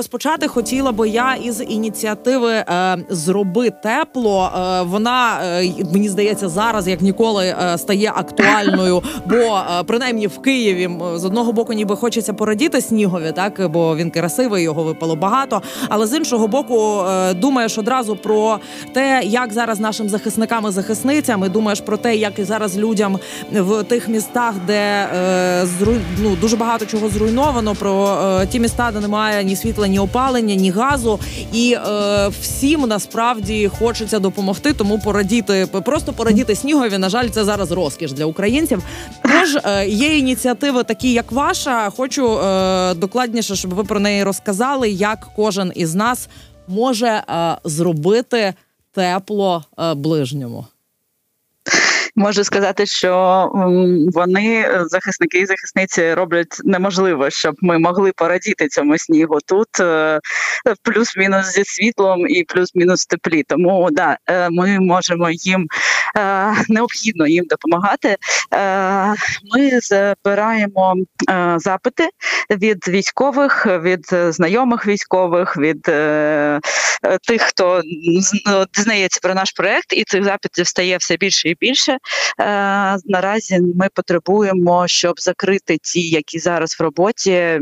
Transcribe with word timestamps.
Розпочати 0.00 0.48
хотіла 0.48 0.92
би 0.92 1.08
я 1.08 1.34
із 1.34 1.62
ініціативи 1.68 2.52
е, 2.52 2.98
зроби 3.10 3.70
тепло. 3.70 4.50
Е, 4.56 4.82
вона 4.82 5.40
е, 5.44 5.72
мені 5.92 6.08
здається 6.08 6.48
зараз 6.48 6.88
як 6.88 7.00
ніколи 7.00 7.46
е, 7.46 7.78
стає 7.78 8.12
актуальною. 8.16 9.02
Бо 9.26 9.36
е, 9.36 9.82
принаймні 9.86 10.26
в 10.26 10.38
Києві 10.38 10.90
з 11.14 11.24
одного 11.24 11.52
боку, 11.52 11.72
ніби 11.72 11.96
хочеться 11.96 12.32
порадіти 12.32 12.80
снігові, 12.80 13.32
так 13.32 13.70
бо 13.70 13.96
він 13.96 14.10
красивий, 14.10 14.62
його 14.62 14.82
випало 14.82 15.16
багато. 15.16 15.62
Але 15.88 16.06
з 16.06 16.16
іншого 16.16 16.48
боку, 16.48 17.00
е, 17.00 17.34
думаєш 17.34 17.78
одразу 17.78 18.16
про 18.16 18.58
те, 18.92 19.22
як 19.24 19.52
зараз 19.52 19.80
нашим 19.80 20.08
захисникам 20.08 20.66
і 20.68 20.70
захисницям, 20.70 21.44
і 21.44 21.48
думаєш 21.48 21.80
про 21.80 21.96
те, 21.96 22.16
як 22.16 22.38
і 22.38 22.44
зараз 22.44 22.78
людям 22.78 23.18
в 23.52 23.82
тих 23.82 24.08
містах, 24.08 24.54
де 24.66 25.08
зру... 25.78 25.92
ну, 26.22 26.36
дуже 26.40 26.56
багато 26.56 26.86
чого 26.86 27.08
зруйновано, 27.08 27.74
про 27.74 28.18
ті 28.50 28.60
міста, 28.60 28.90
де 28.94 29.00
немає 29.00 29.44
ні 29.44 29.56
світла 29.56 29.89
ні 29.90 29.98
опалення, 29.98 30.54
ні 30.54 30.70
газу. 30.70 31.20
І 31.52 31.72
е, 31.72 32.28
всім 32.40 32.80
насправді 32.80 33.70
хочеться 33.78 34.18
допомогти, 34.18 34.72
тому 34.72 34.98
порадіти, 34.98 35.68
просто 35.84 36.12
порадіти 36.12 36.56
снігові. 36.56 36.98
На 36.98 37.08
жаль, 37.08 37.28
це 37.28 37.44
зараз 37.44 37.70
розкіш 37.70 38.12
для 38.12 38.24
українців. 38.24 38.82
Тож 39.22 39.56
е, 39.64 39.88
є 39.88 40.18
ініціативи, 40.18 40.84
такі 40.84 41.12
як 41.12 41.32
ваша. 41.32 41.90
Хочу 41.90 42.38
е, 42.38 42.94
докладніше, 42.94 43.56
щоб 43.56 43.74
ви 43.74 43.84
про 43.84 44.00
неї 44.00 44.22
розказали, 44.24 44.90
як 44.90 45.28
кожен 45.36 45.72
із 45.74 45.94
нас 45.94 46.28
може 46.68 47.06
е, 47.06 47.56
зробити 47.64 48.54
тепло 48.92 49.64
е, 49.78 49.94
ближньому. 49.94 50.66
Можу 52.16 52.44
сказати, 52.44 52.86
що 52.86 53.50
вони, 54.14 54.60
е, 54.60 54.84
захисники 54.86 55.38
і 55.38 55.46
захисниці, 55.46 56.14
роблять 56.14 56.60
неможливо, 56.64 57.30
щоб 57.30 57.54
ми 57.60 57.78
могли 57.78 58.12
порадіти 58.12 58.68
цьому 58.68 58.98
снігу 58.98 59.38
тут 59.46 59.80
е, 59.80 60.20
плюс-мінус 60.82 61.46
зі 61.54 61.64
світлом 61.64 62.28
і 62.28 62.44
плюс-мінус 62.44 63.06
теплі. 63.06 63.42
Тому 63.42 63.88
да, 63.92 64.16
е, 64.26 64.50
ми 64.50 64.80
можемо 64.80 65.30
їм 65.30 65.66
необхідно 66.68 67.26
їм 67.26 67.44
допомагати. 67.44 68.16
Ми 69.56 69.80
збираємо 69.80 70.94
запити 71.56 72.08
від 72.50 72.88
військових, 72.88 73.66
від 73.66 74.06
знайомих 74.12 74.86
військових, 74.86 75.56
від 75.56 75.82
тих, 77.26 77.42
хто 77.42 77.82
дізнається 78.74 79.20
про 79.22 79.34
наш 79.34 79.52
проект, 79.52 79.92
і 79.92 80.04
цих 80.04 80.24
запитів 80.24 80.66
стає 80.66 80.96
все 80.96 81.16
більше 81.16 81.48
і 81.48 81.56
більше. 81.60 81.98
Е, 82.40 82.96
наразі 83.04 83.60
ми 83.60 83.88
потребуємо, 83.94 84.88
щоб 84.88 85.20
закрити 85.20 85.78
ті, 85.82 86.08
які 86.08 86.38
зараз 86.38 86.76
в 86.80 86.82
роботі. 86.82 87.60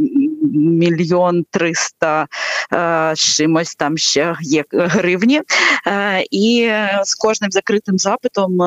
Мільйон 0.54 1.44
триста 1.50 2.26
е, 2.72 3.12
чимось 3.16 3.74
там 3.74 3.98
ще 3.98 4.36
є 4.40 4.64
гривні, 4.72 5.42
е, 5.86 6.24
і 6.30 6.70
з 7.04 7.14
кожним 7.14 7.50
закритим 7.50 7.98
запитом 7.98 8.58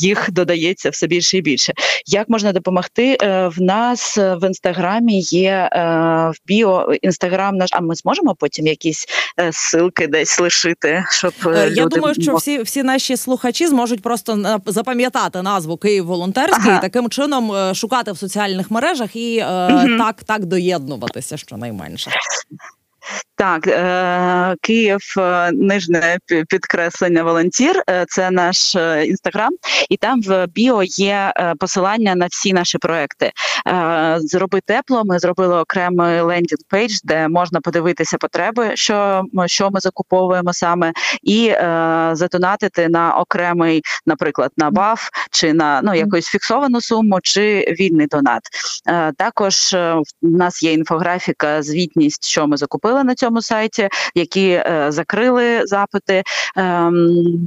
їх 0.00 0.30
додається 0.30 0.90
все 0.90 1.06
більше 1.06 1.38
і 1.38 1.42
більше. 1.42 1.72
Як 2.06 2.28
можна 2.28 2.52
допомогти? 2.52 3.16
Е, 3.22 3.48
в 3.48 3.62
нас 3.62 4.16
в 4.16 4.46
інстаграмі 4.46 5.20
є 5.20 5.70
е, 5.72 5.80
в 6.30 6.46
біо 6.46 6.94
інстаграм 7.02 7.56
наш. 7.56 7.70
А 7.72 7.80
ми 7.80 7.94
зможемо 7.94 8.34
потім 8.34 8.66
якісь 8.66 9.06
е, 9.38 9.46
ссылки 9.46 10.08
десь 10.08 10.40
лишити, 10.40 11.04
щоб 11.10 11.32
я 11.44 11.70
люди... 11.70 11.96
думаю, 11.96 12.14
що 12.14 12.34
всі 12.34 12.62
всі 12.62 12.82
наші 12.82 13.16
слухачі 13.16 13.66
зможуть 13.66 14.02
просто 14.02 14.60
запам'ятати 14.66 15.42
назву 15.42 15.76
Київ 15.76 16.06
волонтерський 16.06 16.70
ага. 16.70 16.78
і 16.78 16.80
таким 16.80 17.10
чином 17.10 17.74
шукати 17.74 18.12
в 18.12 18.18
соціальних 18.18 18.70
мережах 18.70 19.16
і 19.16 19.44
угу. 19.70 19.98
так 19.98 20.24
так 20.24 20.44
доєднуватися 20.44 21.36
щонайменше. 21.36 22.10
Так, 23.40 23.66
е, 23.66 24.56
Київ, 24.60 25.14
е, 25.18 25.50
нижне 25.52 26.18
підкреслення 26.48 27.22
волонтір. 27.22 27.82
Е, 27.90 28.04
це 28.08 28.30
наш 28.30 28.74
інстаграм, 29.06 29.50
і 29.90 29.96
там 29.96 30.22
в 30.22 30.46
біо 30.46 30.82
є 30.82 31.32
посилання 31.58 32.14
на 32.14 32.26
всі 32.26 32.52
наші 32.52 32.78
проекти. 32.78 33.32
Зроби 34.18 34.60
тепло. 34.66 35.02
Ми 35.04 35.18
зробили 35.18 35.56
окремий 35.56 36.20
landing 36.20 36.58
page, 36.68 36.92
де 37.04 37.28
можна 37.28 37.60
подивитися 37.60 38.16
потреби, 38.18 38.70
що 38.74 39.24
що 39.46 39.70
ми 39.70 39.80
закуповуємо 39.80 40.52
саме, 40.52 40.92
і 41.22 41.52
задонатити 42.12 42.88
на 42.88 43.14
окремий, 43.14 43.82
наприклад, 44.06 44.50
на 44.56 44.68
ВАФ 44.68 45.08
чи 45.30 45.52
на 45.52 45.80
ну 45.84 45.94
якусь 45.94 46.26
фіксовану 46.26 46.80
суму, 46.80 47.18
чи 47.22 47.74
вільний 47.80 48.06
донат. 48.06 48.42
Також 49.16 49.72
в 49.72 50.02
нас 50.22 50.62
є 50.62 50.72
інфографіка, 50.72 51.62
звітність, 51.62 52.26
що 52.26 52.46
ми 52.46 52.56
закупили 52.56 53.04
на 53.04 53.14
цьому 53.14 53.29
цьому 53.30 53.42
сайті, 53.42 53.88
які 54.14 54.48
е, 54.50 54.86
закрили 54.88 55.66
запити. 55.66 56.22
Е, 56.56 56.90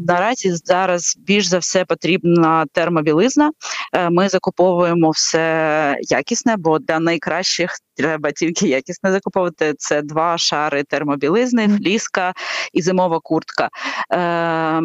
наразі 0.08 0.52
зараз 0.56 1.18
більш 1.18 1.46
за 1.46 1.58
все 1.58 1.86
потрібна 1.86 2.66
термобілизна. 2.74 3.52
Е, 3.94 4.10
ми 4.10 4.30
закуповуємо 4.30 5.10
все 5.10 5.98
якісне, 6.02 6.56
бо 6.58 6.80
для 6.80 7.00
найкращих 7.00 7.72
треба 7.96 8.32
тільки 8.32 8.68
якісне 8.68 9.12
закуповувати. 9.12 9.74
Це 9.78 10.02
два 10.02 10.38
шари 10.38 10.84
термобілизни, 10.84 11.68
фліска 11.68 12.34
і 12.74 12.82
зимова 12.82 13.20
куртка. 13.20 13.70
Е, 14.14 14.82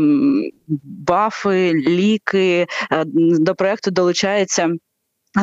бафи, 1.06 1.72
ліки. 1.72 2.66
Е, 2.92 3.04
до 3.38 3.54
проекту 3.54 3.90
долучається. 3.90 4.68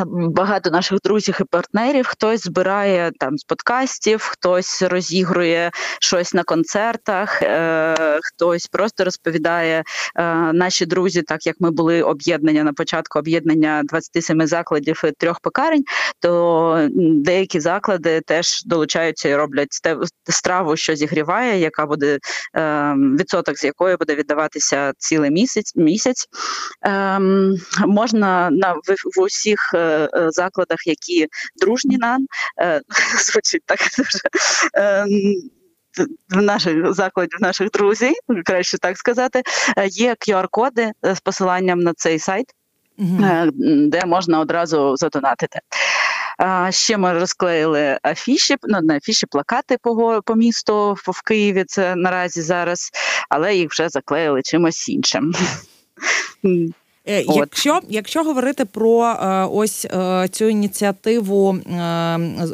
Багато 0.06 0.70
наших 0.70 1.00
друзів 1.04 1.38
і 1.42 1.44
партнерів 1.44 2.08
хтось 2.08 2.44
збирає 2.44 3.12
там 3.20 3.38
з 3.38 3.44
подкастів, 3.44 4.22
хтось 4.22 4.82
розігрує 4.82 5.72
щось 6.02 6.34
на 6.34 6.44
концертах, 6.44 7.42
е, 7.42 8.20
хтось 8.24 8.68
просто 8.68 9.04
розповідає 9.04 9.84
е, 10.16 10.34
наші 10.54 10.86
друзі, 10.86 11.22
так 11.22 11.46
як 11.46 11.56
ми 11.60 11.72
були 11.72 12.02
об'єднання 12.02 12.64
на 12.64 12.74
початку 12.74 13.20
об'єднання 13.20 13.82
27 13.84 14.48
закладів 14.48 15.02
і 15.06 15.12
трьох 15.12 15.40
пекарень, 15.40 15.84
то 16.20 16.90
деякі 17.00 17.60
заклади 17.60 18.22
теж 18.22 18.64
долучаються 18.64 19.30
і 19.30 19.36
роблять 19.36 19.80
страву, 20.30 20.78
що 20.78 20.96
зігріває, 20.96 21.60
яка 21.60 21.86
буде 21.86 22.20
е, 22.56 22.94
відсоток 23.20 23.58
з 23.58 23.64
якої 23.64 23.96
буде 23.98 24.16
віддаватися 24.16 24.94
цілий 24.98 25.32
місяць. 25.32 25.74
Місяць 25.76 26.28
е, 26.86 27.20
можна 27.88 28.50
на 28.50 28.74
в, 28.74 28.96
в 29.18 29.22
усіх. 29.22 29.76
Е, 29.86 30.10
закладах, 30.32 30.88
які 30.88 31.28
дружні 31.56 31.98
нам 31.98 32.26
е, 32.62 32.82
звучить 33.32 33.64
так 33.66 33.80
дуже. 33.98 34.20
Ем, 34.74 35.10
в 36.30 36.42
наших 36.42 36.94
закладів, 36.94 37.38
наших 37.42 37.72
друзів, 37.72 38.14
краще 38.46 38.78
так 38.78 38.98
сказати, 38.98 39.44
е, 39.78 39.88
є 39.88 40.16
QR-коди 40.28 40.92
з 41.04 41.20
посиланням 41.20 41.80
на 41.80 41.94
цей 41.94 42.20
сайт, 42.20 42.46
uh 43.00 43.52
де 43.90 44.06
можна 44.06 44.40
одразу 44.40 44.96
задонатити. 44.98 45.60
Ще 46.70 46.98
ми 46.98 47.14
розклеїли 47.14 48.00
афіші, 48.04 48.56
ну 48.64 48.82
не 48.82 48.98
афіші, 48.98 49.26
плакати 49.26 49.78
по 49.82 50.22
по 50.26 50.36
місту 50.36 50.94
в 50.94 51.22
Києві. 51.22 51.64
Це 51.68 51.96
наразі 51.96 52.42
зараз, 52.42 52.92
але 53.30 53.56
їх 53.56 53.70
вже 53.72 53.90
заклеїли 53.90 54.42
чимось 54.42 54.90
іншим. 54.90 55.34
Е, 57.08 57.24
якщо 57.36 57.80
якщо 57.90 58.24
говорити 58.24 58.66
про 58.66 59.06
е, 59.06 59.48
ось 59.52 59.86
е, 59.86 60.28
цю 60.32 60.46
ініціативу 60.46 61.58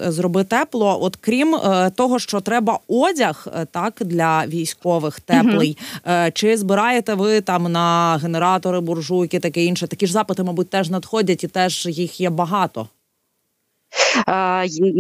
зроби 0.08 0.44
тепло, 0.44 0.98
от 1.02 1.16
крім 1.16 1.58
того, 1.96 2.20
що 2.20 2.42
треба 2.42 2.80
одяг 2.88 3.48
так 3.72 3.94
для 4.02 4.46
військових 4.48 5.20
теплий, 5.20 5.78
угу. 6.06 6.16
чи 6.34 6.58
збираєте 6.58 7.14
ви 7.14 7.42
там 7.42 7.72
на 7.72 8.20
генератори, 8.24 8.80
буржуйки, 8.80 9.40
таке 9.40 9.66
інше? 9.66 9.88
Такі 9.88 10.08
ж 10.08 10.14
запити, 10.14 10.44
мабуть, 10.44 10.70
теж 10.70 10.90
надходять 10.90 11.44
і 11.44 11.48
теж 11.48 11.86
їх 11.86 12.22
є 12.22 12.30
багато. 12.30 12.88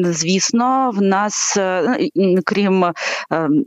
Звісно, 0.04 0.92
в 0.96 1.02
нас, 1.02 1.58
е, 1.58 2.10
крім 2.46 2.84
е, 2.84 2.94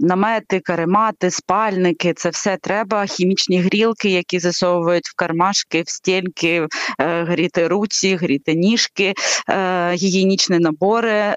намети, 0.00 0.60
каремати, 0.60 1.30
спальники, 1.30 2.12
це 2.16 2.30
все 2.30 2.58
треба. 2.62 3.06
Хімічні 3.06 3.60
грілки, 3.60 4.10
які 4.10 4.38
засовують 4.38 5.08
в 5.08 5.14
кармашки, 5.16 5.82
в 5.82 5.88
стільки, 5.88 6.68
е, 7.00 7.24
гріти 7.24 7.68
руці, 7.68 8.16
гріти 8.16 8.54
ніжки, 8.54 9.14
гігієнічні 9.92 10.58
набори 10.58 11.34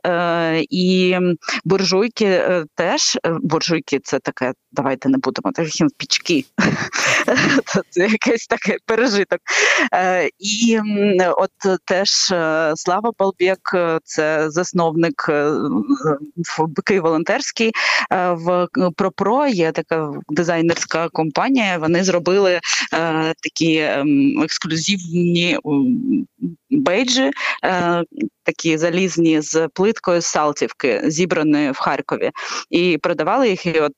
і 0.69 1.17
буржуйки 1.65 2.41
теж. 2.75 3.17
Буржуйки 3.41 3.99
це 4.03 4.19
таке, 4.19 4.53
давайте 4.77 5.09
не 5.09 5.17
будемо 5.17 5.51
таким 5.51 5.89
пічки. 5.97 6.45
Це 7.89 8.07
якийсь 8.07 8.47
такий 8.47 8.77
пережиток. 8.85 9.39
І 10.39 10.79
от 11.37 11.79
теж 11.85 12.09
Слава 12.75 13.11
Балбєк 13.19 13.75
це 14.03 14.49
засновник 14.49 15.25
е, 15.29 15.53
Київ 16.85 17.03
волонтерський. 17.03 17.71
Е, 18.11 18.31
в 18.31 18.67
ProPro 18.73 19.47
є 19.47 19.71
така 19.71 20.13
дизайнерська 20.29 21.09
компанія. 21.09 21.77
Вони 21.77 22.03
зробили 22.03 22.53
е, 22.53 22.59
такі 23.43 23.77
ем, 23.77 24.41
ексклюзивні 24.43 25.59
бейджі 26.69 27.31
такі 28.47 28.77
залізні 28.77 29.41
з 29.41 29.67
плиткою 29.67 30.21
з 30.21 30.25
Салтівки, 30.25 31.01
зібраної 31.05 31.71
в 31.71 31.77
Харкові, 31.77 32.31
і 32.69 32.97
продавали 32.97 33.49
їх. 33.49 33.65
І 33.65 33.79
от 33.79 33.93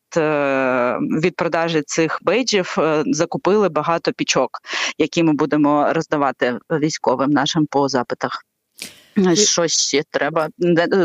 від 1.24 1.36
продажі 1.36 1.82
цих 1.82 2.20
бейджів 2.22 2.78
закупили 3.06 3.70
багато 3.70 4.14
пічок, 4.14 4.50
які 4.98 5.24
ми 5.24 5.34
будемо 5.34 5.94
роздавати 5.94 6.60
військовим 6.72 7.30
нашим 7.30 7.66
по 7.66 7.90
запитах. 7.90 8.46
Що 9.34 9.68
ще 9.68 10.04
треба? 10.12 10.50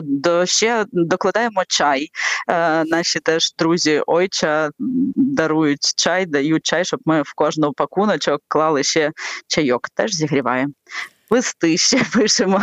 До 0.03 0.47
ще 0.47 0.85
докладаємо 0.93 1.63
чай. 1.69 2.09
Е, 2.49 2.85
Наші 2.85 3.21
теж 3.21 3.55
друзі 3.59 4.03
ойча 4.07 4.71
дарують 5.17 5.93
чай, 5.97 6.27
дають 6.27 6.67
чай, 6.67 6.85
щоб 6.85 7.01
ми 7.05 7.23
в 7.23 7.33
кожну 7.35 7.73
пакуночок 7.73 8.43
клали 8.49 8.83
ще 8.83 9.13
чайок. 9.49 9.89
Теж 9.95 10.15
зігріваємо. 10.15 10.73
Листи 11.31 11.77
ще 11.77 12.05
пишемо. 12.15 12.63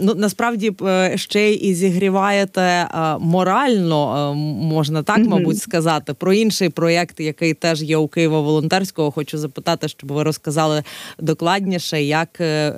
ну 0.00 0.14
насправді 0.14 0.72
е, 0.82 1.12
ще 1.16 1.50
й 1.50 1.74
зігріваєте 1.74 2.60
е, 2.60 2.88
морально, 3.18 4.34
можна 4.60 5.02
так, 5.02 5.18
мабуть, 5.18 5.58
сказати. 5.58 6.14
Про 6.14 6.32
інший 6.32 6.68
проєкт, 6.68 7.20
який 7.20 7.54
теж 7.54 7.82
є 7.82 7.96
у 7.96 8.08
Києва 8.08 8.40
волонтерського. 8.40 9.10
Хочу 9.10 9.38
запитати, 9.38 9.88
щоб 9.88 10.12
ви 10.12 10.22
розказали 10.22 10.82
докладніше, 11.18 12.02
як 12.02 12.28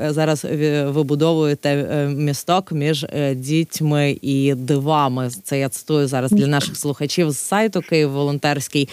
зараз 0.09 0.47
вибудовуєте 0.87 1.77
місток 2.17 2.73
між 2.73 3.07
дітьми 3.35 4.19
і 4.23 4.55
дивами. 4.55 5.31
Це 5.45 5.59
я 5.59 5.69
цитую 5.69 6.07
зараз 6.07 6.31
для 6.31 6.47
наших 6.47 6.77
слухачів 6.77 7.31
з 7.31 7.39
сайту 7.39 7.81
Київ 7.81 8.11
волонтерський. 8.11 8.89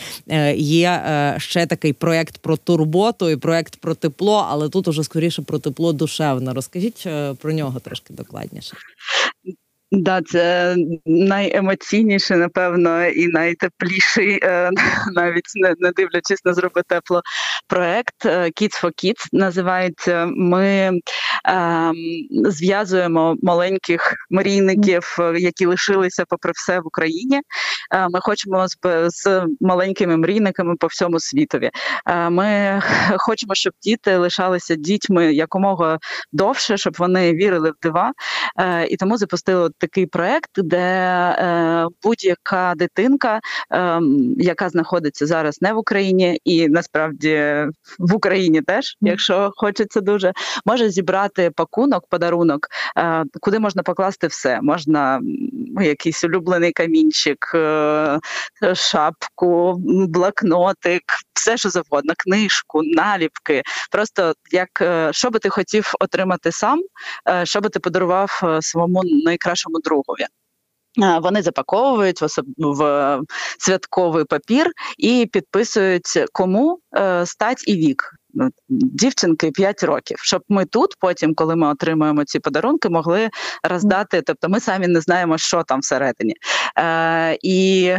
Є 0.55 1.01
ще 1.37 1.65
такий 1.65 1.93
проєкт 1.93 2.37
про 2.37 2.57
турботу 2.57 3.29
і 3.29 3.35
проєкт 3.35 3.75
про 3.75 3.95
тепло, 3.95 4.47
але 4.49 4.69
тут 4.69 4.87
уже 4.87 5.03
скоріше 5.03 5.41
про 5.41 5.59
тепло 5.59 5.93
душевне. 5.93 6.53
Розкажіть 6.53 7.07
про 7.41 7.51
нього 7.51 7.79
трошки 7.99 8.13
докладніше. 8.13 8.77
Да, 9.91 10.21
це 10.21 10.75
найемоційніший, 11.06 12.38
напевно, 12.38 13.06
і 13.06 13.27
найтепліший, 13.27 14.39
е, 14.44 14.71
навіть 15.15 15.45
не 15.80 15.91
дивлячись 15.91 16.45
на 16.45 16.53
зроби 16.53 16.81
тепло 16.88 17.21
проект 17.68 18.25
е, 18.25 18.44
Kids 18.44 18.83
for 18.83 18.91
Kids 19.03 19.27
називається. 19.31 20.25
Ми 20.36 20.91
ем, 21.45 21.95
зв'язуємо 22.31 23.36
маленьких 23.41 24.13
мрійників, 24.30 25.18
які 25.38 25.65
лишилися 25.65 26.25
попри 26.30 26.51
все 26.56 26.80
в 26.80 26.88
Україні. 26.88 27.42
Е, 27.94 28.07
ми 28.09 28.19
хочемо 28.21 28.68
з, 28.68 28.77
з 29.07 29.45
маленькими 29.62 30.18
мрійниками 30.18 30.75
по 30.75 30.88
всьому 30.88 31.19
світові. 31.19 31.69
Ми 32.30 32.81
хочемо, 33.18 33.56
щоб 33.56 33.74
діти 33.81 34.18
лишалися 34.18 34.75
дітьми 34.75 35.33
якомога 35.33 35.97
довше, 36.31 36.77
щоб 36.77 36.95
вони 36.97 37.33
вірили 37.33 37.71
в 37.71 37.74
дива, 37.81 38.12
і 38.89 38.97
тому 38.97 39.18
запустили 39.18 39.69
такий 39.79 40.05
проект, 40.05 40.51
де 40.57 40.77
е, 40.77 41.87
будь-яка 42.03 42.73
дитинка, 42.77 43.39
е, 43.73 43.99
яка 44.37 44.69
знаходиться 44.69 45.25
зараз 45.25 45.61
не 45.61 45.73
в 45.73 45.77
Україні, 45.77 46.39
і 46.43 46.67
насправді 46.67 47.65
в 47.99 48.15
Україні 48.15 48.61
теж, 48.61 48.97
якщо 49.01 49.51
хочеться 49.55 50.01
дуже, 50.01 50.33
може 50.65 50.89
зібрати 50.89 51.51
пакунок, 51.55 52.03
подарунок, 52.09 52.67
е, 52.97 53.23
куди 53.41 53.59
можна 53.59 53.83
покласти 53.83 54.27
все. 54.27 54.59
Можна 54.61 55.21
якийсь 55.81 56.23
улюблений 56.23 56.71
камінчик, 56.71 57.51
е, 57.55 58.19
шапку, 58.73 59.75
блокнотик, 60.07 61.03
все 61.33 61.57
що 61.57 61.69
завгодно, 61.69 62.13
книжку, 62.17 62.81
наліпки. 62.83 63.63
Просто 63.91 64.33
як 64.51 64.69
е, 64.81 65.09
що 65.13 65.29
би 65.29 65.39
ти 65.39 65.49
хотів 65.49 65.93
отримати 65.99 66.51
сам, 66.51 66.81
е, 67.29 67.45
що 67.45 67.61
би 67.61 67.69
ти 67.69 67.79
подарував 67.79 68.59
своєму 68.61 69.01
найкращому 69.03 69.69
другові. 69.80 70.25
Вони 71.21 71.42
запаковують 71.42 72.21
в 72.21 72.27
в 72.57 73.21
святковий 73.60 74.25
папір 74.25 74.71
і 74.98 75.30
підписують 75.31 76.25
кому 76.31 76.80
стать 77.25 77.68
і 77.68 77.75
вік. 77.75 78.19
Ну, 78.33 78.49
дівчинки 78.69 79.51
5 79.51 79.83
років, 79.83 80.17
щоб 80.21 80.43
ми 80.49 80.65
тут, 80.65 80.95
потім, 80.99 81.35
коли 81.35 81.55
ми 81.55 81.67
отримуємо 81.67 82.25
ці 82.25 82.39
подарунки, 82.39 82.89
могли 82.89 83.29
роздати. 83.63 84.21
Тобто, 84.21 84.49
ми 84.49 84.59
самі 84.59 84.87
не 84.87 85.01
знаємо, 85.01 85.37
що 85.37 85.63
там 85.63 85.79
всередині. 85.79 86.33
Е, 86.77 87.37
І 87.41 87.93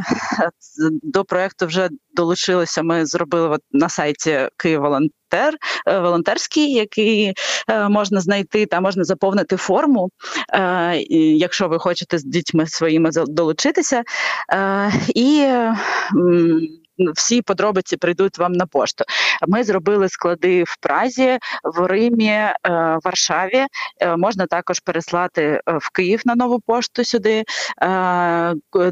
до 1.02 1.24
проекту 1.24 1.66
вже 1.66 1.88
долучилися. 2.14 2.82
Ми 2.82 3.06
зробили 3.06 3.48
от 3.48 3.60
на 3.72 3.88
сайті 3.88 4.48
Київ 4.56 4.80
волонтер. 4.80 5.56
Е, 5.86 5.98
волонтерський, 5.98 6.72
який 6.72 7.32
е, 7.68 7.88
можна 7.88 8.20
знайти, 8.20 8.66
та 8.66 8.80
можна 8.80 9.04
заповнити 9.04 9.56
форму, 9.56 10.10
е, 10.54 10.96
якщо 11.16 11.68
ви 11.68 11.78
хочете 11.78 12.18
з 12.18 12.24
дітьми 12.24 12.66
своїми 12.66 13.10
долучитися. 13.26 14.02
Е, 14.52 14.92
і 15.14 15.46
всі 17.14 17.42
подробиці 17.42 17.96
прийдуть 17.96 18.38
вам 18.38 18.52
на 18.52 18.66
пошту. 18.66 19.04
Ми 19.48 19.64
зробили 19.64 20.08
склади 20.08 20.64
в 20.66 20.76
Празі, 20.80 21.38
в 21.64 21.86
Римі, 21.86 22.26
е, 22.26 22.54
Варшаві. 23.04 23.66
Е, 24.00 24.16
можна 24.16 24.46
також 24.46 24.80
переслати 24.80 25.42
е, 25.42 25.62
в 25.66 25.90
Київ 25.90 26.20
на 26.24 26.34
нову 26.34 26.60
пошту 26.60 27.04
сюди, 27.04 27.44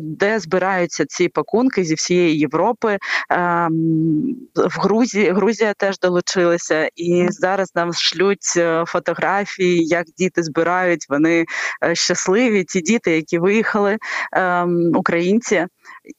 де 0.00 0.38
збираються 0.38 1.04
ці 1.06 1.28
пакунки 1.28 1.84
зі 1.84 1.94
всієї 1.94 2.38
Європи. 2.38 2.98
В 4.54 4.80
Грузії 4.80 5.30
Грузія 5.30 5.74
теж 5.74 5.98
долучилася, 5.98 6.88
і 6.96 7.26
зараз 7.30 7.72
нам 7.74 7.92
шлють 7.92 8.60
фотографії, 8.86 9.86
як 9.86 10.06
діти 10.18 10.42
збирають. 10.42 11.06
Вони 11.08 11.44
щасливі. 11.92 12.64
Ті 12.64 12.80
діти, 12.80 13.10
які 13.10 13.38
виїхали, 13.38 13.96
ем, 14.32 14.92
українці, 14.94 15.66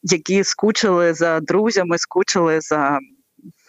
які 0.02 0.44
скучили 0.44 1.14
за 1.14 1.40
друзями, 1.40 1.79
скучили 1.98 2.60
за 2.60 2.98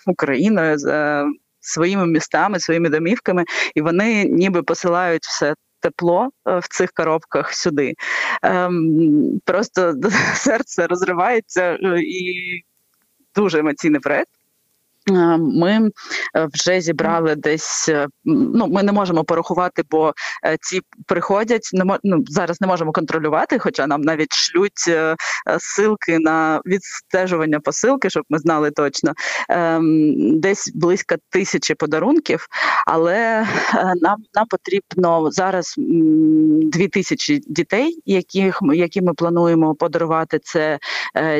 Україною, 0.07 0.77
за 0.77 1.25
своїми 1.59 2.07
містами, 2.07 2.59
своїми 2.59 2.89
домівками, 2.89 3.45
і 3.75 3.81
вони 3.81 4.25
ніби 4.25 4.63
посилають 4.63 5.23
все. 5.23 5.53
Тепло 5.79 6.29
е, 6.47 6.59
в 6.59 6.67
цих 6.67 6.91
коробках 6.91 7.53
сюди. 7.53 7.93
Ем, 8.43 9.39
Просто 9.45 9.93
серце 10.35 10.87
розривається 10.87 11.77
е, 11.83 11.99
і 11.99 12.33
дуже 13.35 13.59
емоційний 13.59 13.99
проект. 13.99 14.29
Е, 15.09 15.37
ми 15.37 15.89
е, 16.35 16.47
вже 16.53 16.81
зібрали 16.81 17.35
десь. 17.35 17.89
Е, 17.89 18.07
ну 18.25 18.67
ми 18.67 18.83
не 18.83 18.91
можемо 18.91 19.23
порахувати, 19.23 19.83
бо 19.89 20.13
ці 20.61 20.81
приходять. 21.07 21.69
Не 21.73 21.97
ну, 22.03 22.23
зараз 22.27 22.61
не 22.61 22.67
можемо 22.67 22.91
контролювати, 22.91 23.59
хоча 23.59 23.87
нам 23.87 24.01
навіть 24.01 24.33
шлють 24.33 24.89
силки 25.59 26.19
на 26.19 26.61
відстежування 26.65 27.59
посилки, 27.59 28.09
щоб 28.09 28.23
ми 28.29 28.39
знали 28.39 28.71
точно. 28.71 29.13
Ем, 29.49 30.39
десь 30.39 30.71
близько 30.75 31.15
тисячі 31.29 31.75
подарунків, 31.75 32.47
але 32.87 33.47
нам 34.01 34.17
нам 34.35 34.47
потрібно 34.49 35.31
зараз 35.31 35.75
дві 36.71 36.87
тисячі 36.87 37.41
дітей, 37.47 38.01
яких 38.05 38.59
які 38.73 39.01
ми 39.01 39.13
плануємо 39.13 39.75
подарувати. 39.75 40.39
Це 40.43 40.79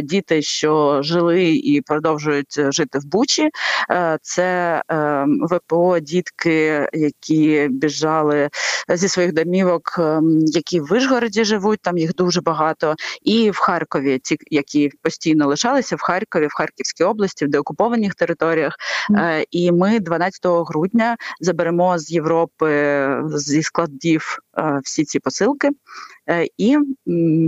діти, 0.04 0.42
що 0.42 1.00
жили 1.04 1.52
і 1.54 1.82
продовжують 1.82 2.60
жити 2.74 3.00
в 3.00 3.06
Бучі. 3.06 3.51
Е, 3.92 4.18
це 4.22 4.82
е, 4.92 5.26
ВПО, 5.42 6.00
дітки, 6.00 6.90
які 6.94 7.68
біжали 7.72 8.50
зі 8.90 9.08
своїх 9.08 9.34
домівок, 9.34 9.96
е, 10.00 10.20
які 10.46 10.80
в 10.80 10.86
Вишгороді 10.86 11.44
живуть, 11.44 11.80
там 11.82 11.98
їх 11.98 12.16
дуже 12.16 12.42
багато, 12.42 12.96
і 13.22 13.52
в 13.52 13.58
Харкові, 13.58 14.20
ті, 14.20 14.38
які 14.52 14.92
постійно 15.02 15.48
лишалися 15.48 15.96
в 15.96 16.02
Харкові, 16.02 16.48
в 16.48 16.54
Харківській 16.54 17.04
області, 17.04 17.46
в 17.46 17.50
деокупованих 17.50 18.16
територіях. 18.16 18.76
Mm. 19.10 19.46
І 19.52 19.72
ми 19.72 20.00
12 20.00 20.40
грудня 20.46 21.16
заберемо 21.40 22.00
з 22.00 22.12
Європи 22.12 23.08
зі 23.36 23.64
складів 23.64 24.38
всі 24.84 25.06
ці 25.06 25.20
посилки 25.20 25.70
і 26.58 26.78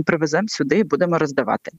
привеземо 0.06 0.48
сюди 0.48 0.78
і 0.78 0.84
будемо 0.84 1.18
роздавати. 1.18 1.70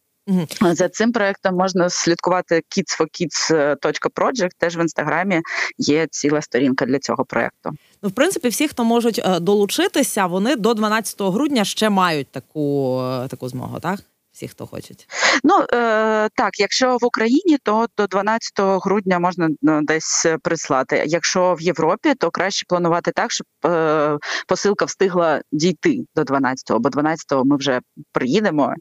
За 0.62 0.90
цим 0.90 1.12
проектом 1.12 1.56
можна 1.56 1.90
слідкувати 1.90 2.62
kidsforkids.project, 2.78 4.50
Теж 4.58 4.78
в 4.78 4.80
інстаграмі 4.80 5.42
є 5.78 6.08
ціла 6.12 6.42
сторінка 6.42 6.86
для 6.86 7.00
цього 7.00 7.26
проекту. 7.26 7.72
Ну, 8.04 8.10
в 8.10 8.12
принципі, 8.12 8.50
всі, 8.50 8.68
хто 8.68 8.84
можуть 8.84 9.22
е, 9.26 9.40
долучитися, 9.40 10.26
вони 10.26 10.56
до 10.56 10.74
12 10.74 11.22
грудня 11.22 11.66
ще 11.66 11.90
мають 11.90 12.28
таку 12.32 13.00
е, 13.02 13.28
таку 13.28 13.50
змогу, 13.50 13.80
так? 13.80 14.00
Всі, 14.36 14.48
хто 14.48 14.68
хочуть. 14.68 15.08
Ну 15.44 15.54
е, 15.74 16.30
так, 16.36 16.60
якщо 16.60 16.98
в 16.98 17.06
Україні, 17.06 17.58
то 17.64 17.88
до 17.98 18.08
12 18.08 18.52
грудня 18.58 19.20
можна 19.20 19.50
десь 19.62 20.26
прислати. 20.42 21.04
Якщо 21.08 21.54
в 21.54 21.62
Європі, 21.62 22.14
то 22.16 22.32
краще 22.32 22.66
планувати 22.68 23.12
так, 23.12 23.32
щоб 23.32 23.48
е, 23.66 24.18
посилка 24.48 24.86
встигла 24.86 25.42
дійти 25.52 26.00
до 26.16 26.22
12-го, 26.22 26.80
бо 26.80 26.90
12-го 26.90 27.46
ми 27.46 27.58
вже 27.58 27.80
приїдемо 28.12 28.74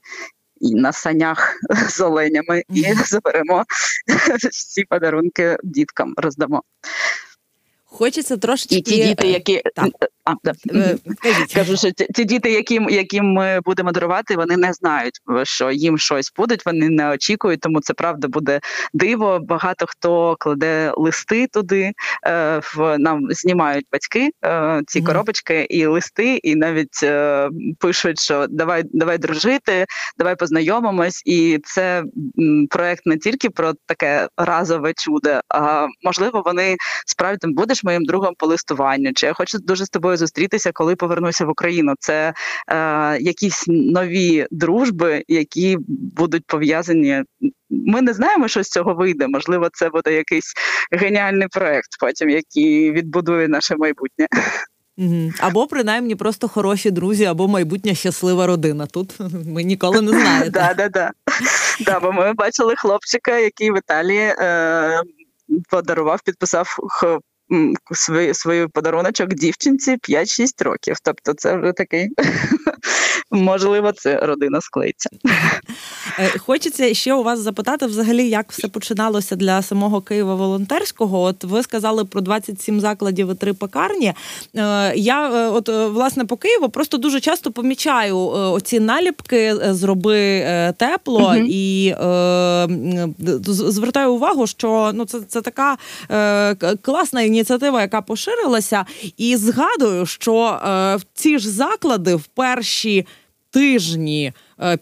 і 0.64 0.74
на 0.74 0.92
санях 0.92 1.54
з 1.88 2.00
оленями, 2.00 2.62
і 2.68 2.94
заберемо 2.94 3.64
всі 4.50 4.84
подарунки 4.84 5.56
діткам, 5.62 6.14
роздамо. 6.16 6.62
Хочеться 7.94 8.36
трошечки... 8.36 8.76
І 8.76 8.80
ті 8.82 9.04
діти, 9.04 9.28
які 9.28 9.62
так. 9.74 9.88
А, 10.24 10.34
да. 10.44 10.52
кажу, 11.54 11.76
що 11.76 11.90
ті, 11.90 12.06
ті 12.14 12.24
діти, 12.24 12.50
яким 12.50 12.88
яким 12.90 13.24
ми 13.24 13.60
будемо 13.64 13.92
дарувати, 13.92 14.36
вони 14.36 14.56
не 14.56 14.72
знають, 14.72 15.14
що 15.42 15.70
їм 15.70 15.98
щось 15.98 16.32
будуть. 16.36 16.66
Вони 16.66 16.88
не 16.88 17.10
очікують, 17.10 17.60
тому 17.60 17.80
це 17.80 17.94
правда 17.94 18.28
буде 18.28 18.60
диво. 18.94 19.38
Багато 19.42 19.86
хто 19.88 20.36
кладе 20.40 20.92
листи 20.96 21.46
туди. 21.46 21.92
Е, 22.26 22.60
в 22.62 22.98
нам 22.98 23.26
знімають 23.30 23.86
батьки 23.92 24.30
е, 24.44 24.82
ці 24.86 25.00
mm 25.00 25.04
коробочки 25.04 25.66
і 25.70 25.86
листи, 25.86 26.36
і 26.36 26.56
навіть 26.56 27.00
е, 27.02 27.48
пишуть, 27.78 28.20
що 28.20 28.46
давай, 28.50 28.82
давай 28.92 29.18
дружити, 29.18 29.86
давай 30.18 30.36
познайомимось. 30.36 31.22
І 31.24 31.60
це 31.64 32.04
м, 32.38 32.66
проект 32.70 33.06
не 33.06 33.18
тільки 33.18 33.50
про 33.50 33.72
таке 33.86 34.28
разове 34.36 34.92
чудо, 34.96 35.40
а 35.48 35.86
можливо, 36.02 36.42
вони 36.46 36.76
справді 37.06 37.46
будеш 37.46 37.83
моїм 37.84 38.04
другом 38.04 38.34
по 38.38 38.46
листуванню. 38.46 39.12
Чи 39.14 39.26
я 39.26 39.32
хочу 39.32 39.58
дуже 39.58 39.84
з 39.84 39.88
тобою 39.88 40.16
зустрітися, 40.16 40.70
коли 40.72 40.96
повернуся 40.96 41.44
в 41.44 41.48
Україну? 41.48 41.94
Це 41.98 42.34
е, 42.68 43.18
якісь 43.20 43.64
нові 43.68 44.46
дружби, 44.50 45.24
які 45.28 45.76
будуть 45.88 46.46
пов'язані. 46.46 47.22
Ми 47.70 48.02
не 48.02 48.12
знаємо, 48.12 48.48
що 48.48 48.62
з 48.62 48.68
цього 48.68 48.94
вийде. 48.94 49.28
Можливо, 49.28 49.68
це 49.72 49.88
буде 49.88 50.12
якийсь 50.12 50.52
геніальний 50.92 51.48
проект, 51.48 51.88
потім 52.00 52.30
який 52.30 52.92
відбудує 52.92 53.48
наше 53.48 53.76
майбутнє. 53.76 54.26
Або 55.40 55.66
принаймні 55.66 56.16
просто 56.16 56.48
хороші 56.48 56.90
друзі, 56.90 57.24
або 57.24 57.48
майбутня 57.48 57.94
щаслива 57.94 58.46
родина. 58.46 58.86
Тут 58.86 59.14
ми 59.46 59.62
ніколи 59.62 60.00
не 60.00 60.10
знаєте. 60.10 60.50
Да, 60.50 60.74
да, 60.74 60.88
да. 60.88 61.10
Да, 61.80 62.00
бо 62.00 62.12
ми 62.12 62.32
бачили 62.32 62.74
хлопчика, 62.76 63.38
який 63.38 63.70
в 63.70 63.78
Італії 63.78 64.34
е, 64.38 65.02
подарував, 65.70 66.20
підписав 66.24 66.76
свій, 67.92 68.34
свій 68.34 68.66
подаруночок 68.66 69.34
дівчинці 69.34 69.96
5-6 70.08 70.64
років. 70.64 70.96
Тобто, 71.02 71.34
це 71.34 71.56
вже 71.56 71.72
такий 71.72 72.08
можливо, 73.30 73.92
це 73.92 74.16
родина 74.16 74.60
склеїться. 74.60 75.10
Е, 76.18 76.38
хочеться 76.38 76.94
ще 76.94 77.14
у 77.14 77.22
вас 77.22 77.40
запитати, 77.40 77.86
взагалі, 77.86 78.28
як 78.28 78.52
все 78.52 78.68
починалося 78.68 79.36
для 79.36 79.62
самого 79.62 80.00
Києва 80.00 80.34
волонтерського. 80.34 81.22
От 81.22 81.44
ви 81.44 81.62
сказали 81.62 82.04
про 82.04 82.20
27 82.20 82.80
закладів 82.80 83.30
і 83.30 83.34
три 83.34 83.52
пекарні. 83.52 84.12
Е, 84.56 84.92
я 84.96 85.30
е, 85.30 85.48
от 85.48 85.68
власне 85.68 86.24
по 86.24 86.36
Києву 86.36 86.68
просто 86.68 86.96
дуже 86.96 87.20
часто 87.20 87.52
помічаю 87.52 88.18
оці 88.28 88.80
наліпки 88.80 89.54
зроби 89.74 90.44
тепло 90.76 91.20
угу. 91.20 91.46
і 91.48 91.88
е, 91.88 92.68
звертаю 93.48 94.12
увагу, 94.12 94.46
що 94.46 94.90
ну 94.94 95.04
це 95.04 95.20
це 95.28 95.40
така 95.40 95.76
е, 96.10 96.54
класна 96.82 97.22
ініціатива, 97.22 97.80
яка 97.80 98.02
поширилася, 98.02 98.84
і 99.16 99.36
згадую, 99.36 100.06
що 100.06 100.60
е, 100.66 100.98
ці 101.14 101.38
ж 101.38 101.50
заклади 101.50 102.14
в 102.14 102.24
перші 102.24 103.06
тижні 103.50 104.32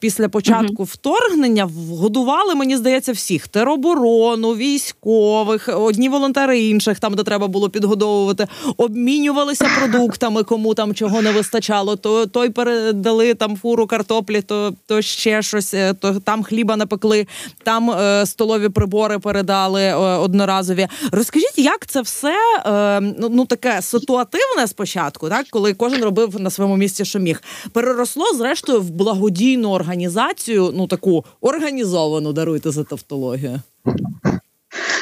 після 0.00 0.28
початку 0.28 0.84
вторгнення 0.84 1.70
годували, 1.90 2.54
мені 2.54 2.76
здається, 2.76 3.12
всіх 3.12 3.48
тероборону, 3.48 4.54
військових, 4.54 5.68
одні 5.74 6.08
волонтери 6.08 6.60
інших, 6.60 6.98
там 7.00 7.14
де 7.14 7.22
треба 7.22 7.48
було 7.48 7.70
підгодовувати, 7.70 8.46
обмінювалися 8.76 9.70
продуктами, 9.78 10.42
кому 10.42 10.74
там 10.74 10.94
чого 10.94 11.22
не 11.22 11.32
вистачало. 11.32 11.96
То 11.96 12.26
той 12.26 12.50
передали 12.50 13.34
там 13.34 13.56
фуру 13.56 13.86
картоплі, 13.86 14.42
то 14.42 14.74
то 14.86 15.02
ще 15.02 15.42
щось, 15.42 15.74
е, 15.74 15.94
то 15.94 16.20
там 16.20 16.42
хліба 16.42 16.76
напекли, 16.76 17.26
там 17.62 17.90
е, 17.90 18.26
столові 18.26 18.68
прибори 18.68 19.18
передали 19.18 19.82
е, 19.82 19.94
одноразові. 19.94 20.88
Розкажіть, 21.12 21.58
як 21.58 21.86
це 21.86 22.00
все 22.00 22.36
е, 22.66 23.00
ну, 23.00 23.28
ну 23.30 23.44
таке 23.46 23.82
ситуативне 23.82 24.66
спочатку, 24.66 25.28
так 25.28 25.46
коли 25.50 25.74
кожен 25.74 26.04
робив 26.04 26.40
на 26.40 26.50
своєму 26.50 26.76
місці, 26.76 27.04
що 27.04 27.18
міг, 27.18 27.42
переросло 27.72 28.24
зрештою 28.34 28.80
в 28.80 28.90
благодійну 28.90 29.61
організацію, 29.70 30.70
ну 30.74 30.86
таку 30.86 31.24
організовану 31.40 32.32
даруйте 32.32 32.70
за 32.70 32.84
тавтологію. 32.84 33.60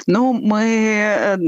Ну, 0.07 0.33
ми 0.33 0.65
е, 0.67 1.39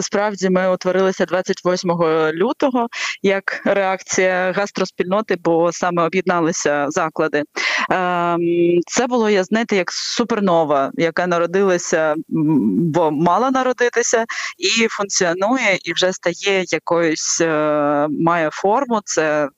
справді 0.00 0.50
ми 0.50 0.72
утворилися 0.72 1.26
28 1.26 1.90
лютого 2.32 2.88
як 3.22 3.62
реакція 3.64 4.52
гастроспільноти, 4.56 5.36
бо 5.44 5.72
саме 5.72 6.02
об'єдналися 6.06 6.86
заклади. 6.88 7.42
Ем, 7.90 8.40
це 8.86 9.06
було 9.06 9.30
я 9.30 9.44
знаєте, 9.44 9.76
як 9.76 9.92
супернова, 9.92 10.90
яка 10.94 11.26
народилася, 11.26 12.14
бо 12.28 13.10
мала 13.10 13.50
народитися, 13.50 14.24
і 14.58 14.88
функціонує, 14.88 15.78
і 15.84 15.92
вже 15.92 16.12
стає 16.12 16.64
якоюсь, 16.68 17.40
е, 17.40 18.06
має 18.10 18.50
форму. 18.52 19.00
Це 19.04 19.48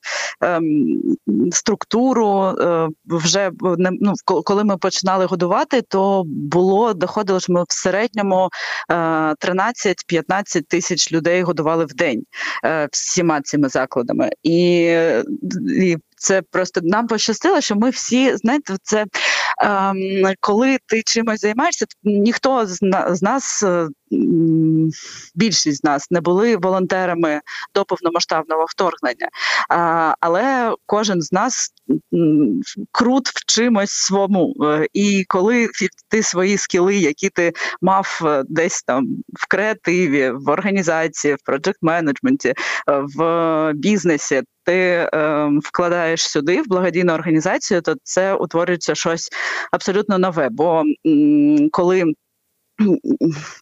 ем, 0.40 0.98
структуру. 1.52 2.40
Е, 2.60 2.88
вже 3.06 3.50
ну, 3.78 4.12
коли 4.24 4.64
ми 4.64 4.76
починали 4.76 5.24
годувати, 5.24 5.82
то 5.82 6.22
було 6.26 6.94
доходило, 6.94 7.40
що 7.40 7.52
ми 7.52 7.62
в 7.62 7.72
середньому 7.72 8.43
13-15 8.88 10.62
тисяч 10.68 11.12
людей 11.12 11.42
годували 11.42 11.84
в 11.84 11.94
день 11.94 12.22
е, 12.64 12.88
всіма 12.92 13.40
цими 13.40 13.68
закладами, 13.68 14.30
і, 14.42 14.84
і 15.76 15.96
це 16.16 16.42
просто 16.42 16.80
нам 16.84 17.06
пощастило, 17.06 17.60
що 17.60 17.76
ми 17.76 17.90
всі 17.90 18.36
знаєте, 18.36 18.76
це 18.82 19.04
ем, 19.58 19.96
коли 20.40 20.78
ти 20.86 21.02
чимось 21.02 21.40
займаєшся, 21.40 21.86
ніхто 22.04 22.66
з, 22.66 22.78
з 23.10 23.22
нас. 23.22 23.64
Е, 24.14 24.90
більшість 25.34 25.80
з 25.80 25.84
нас 25.84 26.10
не 26.10 26.20
були 26.20 26.56
волонтерами 26.56 27.40
до 27.74 27.84
повномасштабного 27.84 28.64
вторгнення, 28.68 29.28
але 30.20 30.74
кожен 30.86 31.22
з 31.22 31.32
нас 31.32 31.70
крут 32.92 33.28
в 33.28 33.44
чимось 33.46 33.90
своєму. 33.90 34.54
Е, 34.62 34.86
і 34.92 35.24
коли 35.28 35.68
ти 36.08 36.22
свої 36.22 36.58
скіли, 36.58 36.96
які 36.96 37.28
ти 37.28 37.52
мав 37.82 38.20
е, 38.24 38.42
десь 38.48 38.82
там 38.82 39.06
в 39.34 39.48
креативі, 39.48 40.30
в 40.30 40.50
організації, 40.50 41.34
в 41.34 41.38
проджект 41.44 41.78
менеджменті, 41.82 42.54
в 43.16 43.72
бізнесі, 43.74 44.42
ти 44.64 44.74
е, 44.74 45.50
вкладаєш 45.62 46.28
сюди 46.28 46.62
в 46.62 46.68
благодійну 46.68 47.12
організацію, 47.12 47.82
то 47.82 47.94
це 48.02 48.34
утворюється 48.34 48.94
щось 48.94 49.30
абсолютно 49.72 50.18
нове. 50.18 50.48
Бо 50.50 50.82
м, 51.06 51.68
коли 51.72 52.04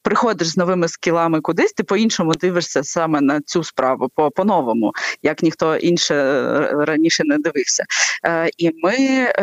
Приходиш 0.02 0.48
з 0.48 0.56
новими 0.56 0.88
скілами 0.88 1.40
кудись, 1.40 1.72
ти 1.72 1.82
по-іншому 1.82 2.32
дивишся 2.34 2.84
саме 2.84 3.20
на 3.20 3.40
цю 3.40 3.64
справу, 3.64 4.08
по 4.14 4.30
по-новому, 4.30 4.92
як 5.22 5.42
ніхто 5.42 5.76
інше 5.76 6.14
е, 6.14 6.84
раніше 6.84 7.22
не 7.26 7.38
дивився. 7.38 7.84
Е, 8.26 8.50
І 8.58 8.70
ми 8.82 8.94
е, 8.98 9.34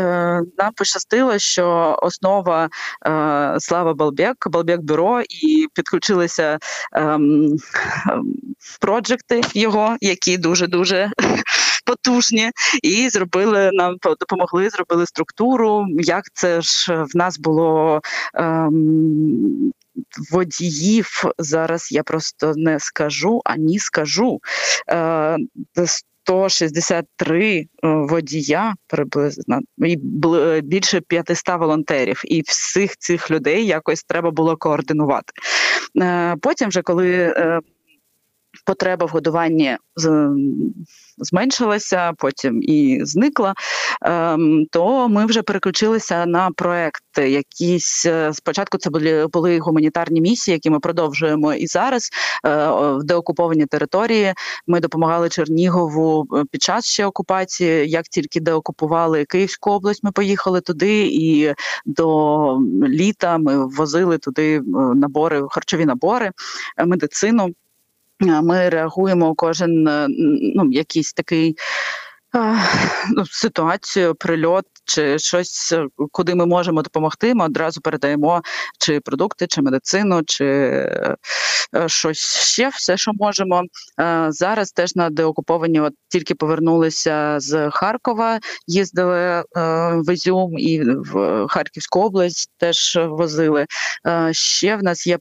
нам 0.57 0.73
пощастило, 0.75 1.39
що 1.39 1.97
основа 2.01 2.69
е, 3.07 3.55
Слава 3.59 3.93
Балбек, 3.93 4.47
Балбек 4.47 4.81
Бюро, 4.81 5.21
і 5.21 5.67
підключилися 5.73 6.59
е, 6.95 7.19
проджекти 8.81 9.41
його, 9.53 9.97
які 10.01 10.37
дуже 10.37 10.67
дуже 10.67 11.11
потужні, 11.89 12.51
і 12.83 13.09
зробили 13.09 13.69
нам 13.73 13.95
допомогли, 14.19 14.69
зробили 14.69 15.05
структуру. 15.05 15.85
Як 15.99 16.23
це 16.33 16.61
ж 16.61 17.03
в 17.03 17.17
нас 17.17 17.39
було 17.39 18.01
ем, 18.33 19.71
водіїв? 20.31 21.23
Зараз 21.37 21.91
я 21.91 22.03
просто 22.03 22.53
не 22.55 22.79
скажу, 22.79 23.41
ані 23.45 23.79
скажу. 23.79 24.39
Е, 24.91 25.37
163 26.23 27.59
е, 27.59 27.67
водія 27.83 28.75
приблизно 28.87 29.59
і 29.77 29.97
більше 30.63 31.01
500 31.01 31.59
волонтерів, 31.59 32.21
і 32.25 32.41
всіх 32.41 32.97
цих 32.97 33.31
людей 33.31 33.65
якось 33.65 34.03
треба 34.03 34.31
було 34.31 34.57
координувати. 34.57 35.33
Е, 36.01 36.35
потім, 36.41 36.69
вже 36.69 36.81
коли 36.81 37.11
е, 37.11 37.59
потреба 38.69 39.05
в 39.05 39.09
годуванні 39.09 39.77
зменшилася, 41.17 42.13
потім 42.17 42.59
і 42.63 42.99
зникла, 43.03 43.53
ем, 44.01 44.65
то 44.71 45.09
ми 45.09 45.25
вже 45.25 45.41
переключилися 45.41 46.25
на 46.25 46.51
проекти. 46.51 47.29
Якісь 47.29 48.05
е, 48.05 48.33
спочатку 48.33 48.77
це 48.77 48.89
були 48.89 49.27
були 49.27 49.59
гуманітарні 49.59 50.21
місії, 50.21 50.53
які 50.53 50.69
ми 50.69 50.79
продовжуємо 50.79 51.53
і 51.53 51.67
зараз 51.67 52.09
е, 52.45 52.69
в 52.71 53.03
деокуповані 53.03 53.65
території. 53.65 54.33
Ми 54.67 54.79
допомагали 54.79 55.29
Чернігову 55.29 56.27
е, 56.33 56.43
під 56.51 56.61
час 56.61 56.85
ще 56.85 57.05
окупації. 57.05 57.89
Як 57.89 58.03
тільки 58.05 58.39
деокупували 58.39 59.25
Київську 59.25 59.71
область, 59.71 60.03
ми 60.03 60.11
поїхали 60.11 60.61
туди, 60.61 61.05
і 61.05 61.53
до 61.85 62.59
літа 62.83 63.37
ми 63.37 63.67
возили 63.67 64.17
туди 64.17 64.61
набори, 64.95 65.41
харчові 65.49 65.85
набори, 65.85 66.31
медицину. 66.85 67.53
Ми 68.19 68.69
реагуємо 68.69 69.35
кожен 69.35 69.83
ну 70.55 70.71
якийсь 70.71 71.13
такий 71.13 71.57
ситуацію, 73.31 74.15
прильот 74.15 74.65
чи 74.85 75.19
щось, 75.19 75.75
куди 76.11 76.35
ми 76.35 76.45
можемо 76.45 76.81
допомогти. 76.81 77.35
Ми 77.35 77.45
одразу 77.45 77.81
передаємо 77.81 78.41
чи 78.79 78.99
продукти, 78.99 79.47
чи 79.47 79.61
медицину, 79.61 80.21
чи 80.25 80.45
е, 80.45 81.15
щось 81.87 82.19
ще, 82.37 82.69
все, 82.69 82.97
що 82.97 83.11
можемо. 83.13 83.63
Е, 83.99 84.27
зараз 84.29 84.71
теж 84.71 84.95
на 84.95 85.09
деокуповані 85.09 85.79
от 85.79 85.93
тільки 86.09 86.35
повернулися 86.35 87.35
з 87.39 87.69
Харкова, 87.69 88.39
їздили 88.67 89.19
е, 89.19 89.43
в 89.95 90.13
Ізюм 90.13 90.59
і 90.59 90.81
в 90.83 91.45
Харківську 91.49 91.99
область 91.99 92.51
теж 92.57 92.99
возили. 93.09 93.65
Ще 94.31 94.75
в 94.75 94.83
нас 94.83 95.07
є 95.07 95.17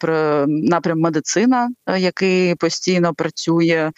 напрям 0.47 1.01
медицина, 1.01 1.69
який 1.99 2.55
постійно 2.55 3.15
працює, 3.15 3.91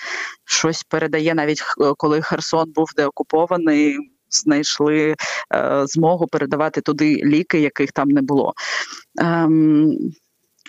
щось 0.44 0.82
передає 0.82 1.34
навіть 1.34 1.62
коли 1.96 2.22
Херсон 2.22 2.72
був 2.72 2.90
деокупований. 3.00 3.98
Знайшли 4.32 5.14
е, 5.54 5.82
змогу 5.86 6.26
передавати 6.26 6.80
туди 6.80 7.14
ліки, 7.24 7.60
яких 7.60 7.92
там 7.92 8.08
не 8.08 8.22
було. 8.22 8.54
Ем, 9.20 9.92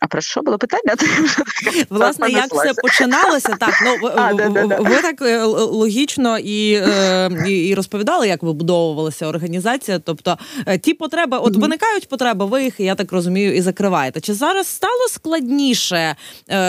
а 0.01 0.07
про 0.07 0.21
що 0.21 0.41
було 0.41 0.57
питання? 0.57 0.95
Власне, 1.89 2.29
як 2.29 2.53
все 2.53 2.73
починалося? 2.73 3.55
Так, 3.59 3.73
ну 3.85 4.09
а, 4.15 4.33
ви, 4.33 4.49
да, 4.49 4.65
да, 4.65 4.79
ви 4.79 4.95
так 5.01 5.21
е, 5.21 5.43
логічно 5.45 6.39
і, 6.39 6.73
е, 6.73 7.73
розповідали, 7.75 8.27
як 8.27 8.43
вибудовувалася 8.43 9.27
організація. 9.27 9.99
Тобто 9.99 10.37
е, 10.65 10.77
ті 10.77 10.93
потреби, 10.93 11.37
от 11.37 11.53
mm-hmm. 11.53 11.59
виникають 11.59 12.09
потреби, 12.09 12.45
ви 12.45 12.63
їх, 12.63 12.79
я 12.79 12.95
так 12.95 13.11
розумію, 13.11 13.55
і 13.55 13.61
закриваєте. 13.61 14.21
Чи 14.21 14.33
зараз 14.33 14.67
стало 14.67 15.07
складніше 15.09 16.15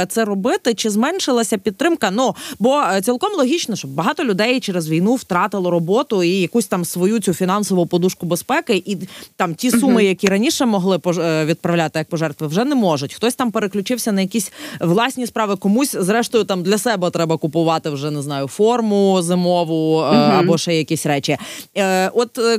це 0.08 0.24
робити? 0.24 0.74
Чи 0.74 0.90
зменшилася 0.90 1.58
підтримка? 1.58 2.10
Ну 2.10 2.34
бо 2.58 2.82
цілком 3.02 3.32
логічно, 3.32 3.76
що 3.76 3.88
багато 3.88 4.24
людей 4.24 4.60
через 4.60 4.88
війну 4.88 5.14
втратило 5.14 5.70
роботу 5.70 6.22
і 6.22 6.40
якусь 6.40 6.66
там 6.66 6.84
свою 6.84 7.20
цю 7.20 7.34
фінансову 7.34 7.86
подушку 7.86 8.26
безпеки, 8.26 8.82
і 8.86 8.98
там 9.36 9.54
ті 9.54 9.70
суми, 9.70 10.02
mm-hmm. 10.02 10.08
які 10.08 10.28
раніше 10.28 10.66
могли 10.66 11.00
відправляти 11.44 11.98
як 11.98 12.08
пожертви, 12.08 12.46
вже 12.46 12.64
не 12.64 12.74
можуть 12.74 13.21
хтось 13.22 13.34
там 13.34 13.50
переключився 13.50 14.12
на 14.12 14.20
якісь 14.20 14.52
власні 14.80 15.26
справи. 15.26 15.56
Комусь, 15.56 15.96
зрештою, 15.98 16.44
там 16.44 16.62
для 16.62 16.78
себе 16.78 17.10
треба 17.10 17.36
купувати 17.36 17.90
вже 17.90 18.10
не 18.10 18.22
знаю 18.22 18.48
форму 18.48 19.22
зимову 19.22 19.94
угу. 19.94 20.04
або 20.04 20.58
ще 20.58 20.74
якісь 20.74 21.06
речі. 21.06 21.36
Е, 21.76 22.10
от 22.14 22.38
е, 22.38 22.58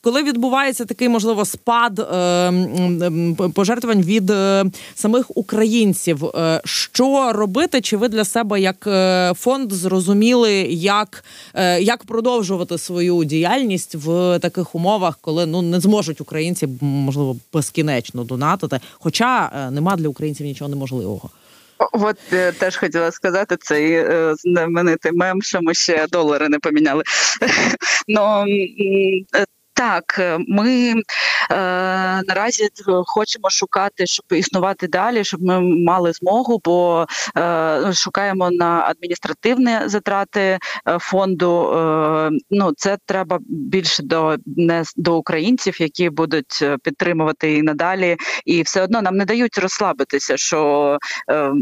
коли 0.00 0.22
відбувається 0.22 0.84
такий 0.84 1.08
можливо 1.08 1.44
спад 1.44 1.96
пожертвувань 3.54 4.02
від 4.02 4.32
самих 4.94 5.36
українців, 5.36 6.24
що 6.64 7.32
робити? 7.32 7.80
Чи 7.80 7.96
ви 7.96 8.08
для 8.08 8.24
себе 8.24 8.60
як 8.60 8.88
фонд 9.38 9.72
зрозуміли, 9.72 10.52
як 10.70 11.24
як 11.80 12.04
продовжувати 12.04 12.78
свою 12.78 13.24
діяльність 13.24 13.94
в 13.94 14.38
таких 14.38 14.74
умовах, 14.74 15.18
коли 15.20 15.46
ну 15.46 15.62
не 15.62 15.80
зможуть 15.80 16.20
українці 16.20 16.68
можливо 16.80 17.36
безкінечно 17.52 18.24
донатити? 18.24 18.80
Хоча 18.92 19.50
нема 19.70 19.96
для 19.98 20.08
українців 20.08 20.46
нічого 20.46 20.68
неможливого. 20.68 21.30
От 21.92 22.18
е, 22.32 22.52
теж 22.52 22.76
хотіла 22.76 23.12
сказати 23.12 23.56
цей 23.60 23.92
е, 23.92 24.34
знаменитий 24.38 25.12
мем, 25.12 25.42
що 25.42 25.62
ми 25.62 25.74
ще 25.74 26.06
долари 26.06 26.48
не 26.48 26.58
поміняли. 26.58 27.02
Ну 28.08 28.44
так, 29.78 30.16
е, 30.18 30.38
ми 30.48 30.90
е, 30.90 30.94
наразі 31.50 32.68
хочемо 33.06 33.50
шукати, 33.50 34.06
щоб 34.06 34.24
існувати 34.30 34.88
далі, 34.88 35.24
щоб 35.24 35.42
ми 35.42 35.60
мали 35.60 36.12
змогу, 36.12 36.60
бо 36.64 37.06
е, 37.36 37.92
шукаємо 37.94 38.50
на 38.50 38.84
адміністративні 38.86 39.78
затрати 39.84 40.40
е, 40.40 40.58
фонду. 41.00 41.72
Е, 41.72 42.30
ну 42.50 42.72
це 42.76 42.98
треба 43.06 43.38
більше 43.48 44.02
до 44.02 44.36
не 44.46 44.82
до 44.96 45.16
українців, 45.16 45.80
які 45.80 46.10
будуть 46.10 46.64
підтримувати 46.82 47.54
і 47.54 47.62
надалі, 47.62 48.16
і 48.44 48.62
все 48.62 48.82
одно 48.82 49.02
нам 49.02 49.16
не 49.16 49.24
дають 49.24 49.58
розслабитися, 49.58 50.36
що 50.36 50.98
е, 51.30 51.52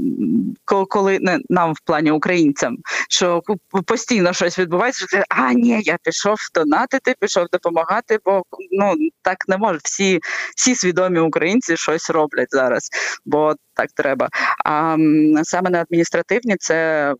коли 0.64 1.18
не 1.20 1.38
нам 1.48 1.72
в 1.72 1.80
плані 1.84 2.10
українцям, 2.10 2.76
що 3.08 3.42
постійно 3.86 4.32
щось 4.32 4.58
відбувається, 4.58 5.06
що 5.08 5.22
а 5.28 5.52
ні, 5.52 5.80
я 5.82 5.96
пішов 6.02 6.36
донатити, 6.54 7.14
пішов 7.20 7.46
допомагати 7.52 8.18
бо 8.24 8.42
ну 8.70 8.94
так 9.22 9.48
не 9.48 9.56
може. 9.56 9.75
Всі 9.84 10.20
всі 10.56 10.74
свідомі 10.74 11.18
українці 11.18 11.76
щось 11.76 12.10
роблять 12.10 12.50
зараз, 12.50 12.88
бо 13.24 13.54
так 13.74 13.88
треба. 13.94 14.28
А 14.64 14.96
саме 15.42 15.70
на 15.70 15.80
адміністративні 15.80 16.56
це. 16.58 17.14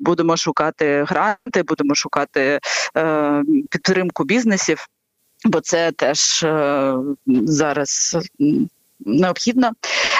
Будемо 0.00 0.36
шукати 0.36 1.04
гранти, 1.08 1.62
будемо 1.62 1.94
шукати 1.94 2.60
е, 2.96 3.42
підтримку 3.70 4.24
бізнесів, 4.24 4.86
бо 5.44 5.60
це 5.60 5.92
теж 5.92 6.42
е, 6.42 6.94
зараз 7.26 8.16
необхідно. 9.06 9.70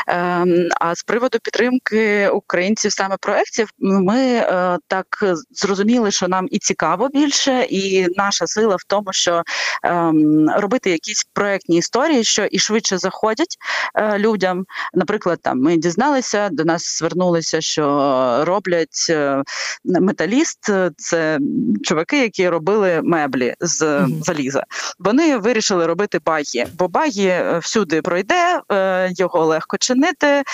Ем, 0.06 0.68
а 0.80 0.94
з 0.94 1.02
приводу 1.02 1.38
підтримки 1.42 2.28
українців 2.28 2.92
саме 2.92 3.16
проєктів, 3.20 3.68
ми 3.78 4.18
е, 4.18 4.78
так 4.88 5.06
зрозуміли, 5.50 6.10
що 6.10 6.28
нам 6.28 6.46
і 6.50 6.58
цікаво 6.58 7.08
більше, 7.08 7.66
і 7.70 8.06
наша 8.16 8.46
сила 8.46 8.76
в 8.76 8.84
тому, 8.86 9.12
що 9.12 9.42
ем, 9.82 10.50
робити 10.56 10.90
якісь 10.90 11.24
проєктні 11.32 11.76
історії, 11.76 12.24
що 12.24 12.44
і 12.44 12.58
швидше 12.58 12.98
заходять 12.98 13.56
е, 13.94 14.18
людям. 14.18 14.64
Наприклад, 14.94 15.38
там 15.42 15.60
ми 15.60 15.76
дізналися, 15.76 16.48
до 16.52 16.64
нас 16.64 16.98
звернулися, 16.98 17.60
що 17.60 17.84
роблять 18.46 19.06
е, 19.10 19.42
металіст, 19.84 20.70
це 20.96 21.38
чуваки, 21.82 22.22
які 22.22 22.48
робили 22.48 23.00
меблі 23.02 23.54
з 23.60 24.06
заліза. 24.22 24.64
Вони 24.98 25.36
вирішили 25.36 25.86
робити 25.86 26.20
багі, 26.24 26.66
бо 26.78 26.88
багі 26.88 27.34
всюди 27.60 28.02
пройде, 28.02 28.60
його 29.10 29.46
легко 29.46 29.76
чинити, 29.78 30.26
е, 30.26 30.44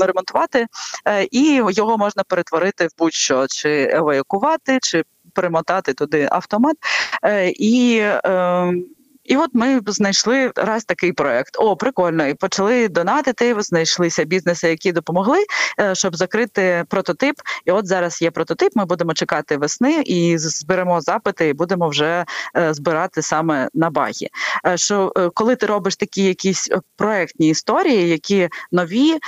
ремонтувати, 0.00 0.66
е, 1.08 1.26
і 1.30 1.62
його 1.70 1.98
можна 1.98 2.22
перетворити 2.22 2.86
в 2.86 2.90
будь-що 2.98 3.46
чи 3.46 3.88
евакувати, 3.92 4.78
чи 4.82 5.04
примотати 5.32 5.94
туди 5.94 6.28
автомат. 6.30 6.76
Е, 7.24 7.52
і 7.56 8.02
ем, 8.24 8.84
і 9.26 9.36
от 9.36 9.50
ми 9.52 9.80
знайшли 9.86 10.52
раз 10.56 10.84
такий 10.84 11.12
проект. 11.12 11.56
О, 11.58 11.76
прикольно! 11.76 12.26
І 12.26 12.34
почали 12.34 12.88
донатити. 12.88 13.56
Знайшлися 13.58 14.24
бізнеси, 14.24 14.68
які 14.68 14.92
допомогли, 14.92 15.44
е, 15.80 15.94
щоб 15.94 16.16
закрити 16.16 16.84
прототип. 16.88 17.36
І 17.64 17.70
от 17.70 17.86
зараз 17.86 18.22
є 18.22 18.30
прототип. 18.30 18.76
Ми 18.76 18.84
будемо 18.84 19.14
чекати 19.14 19.56
весни 19.56 20.02
і 20.06 20.38
зберемо 20.38 21.00
запити, 21.00 21.48
і 21.48 21.52
будемо 21.52 21.88
вже 21.88 22.24
е, 22.56 22.74
збирати 22.74 23.22
саме 23.22 23.68
на 23.74 23.90
багі. 23.90 24.28
Е, 24.66 24.76
що 24.76 25.12
коли 25.34 25.56
ти 25.56 25.66
робиш 25.66 25.96
такі 25.96 26.24
якісь 26.24 26.70
проектні 26.96 27.48
історії, 27.48 28.08
які 28.08 28.48
нові 28.72 29.18